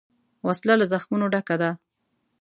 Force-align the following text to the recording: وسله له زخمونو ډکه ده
وسله 0.47 0.73
له 0.79 0.85
زخمونو 0.91 1.25
ډکه 1.33 1.55
ده 1.61 1.69